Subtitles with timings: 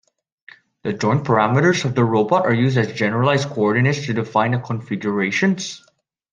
[0.81, 5.85] The joint parameters of the robot are used as generalized coordinates to define configurations.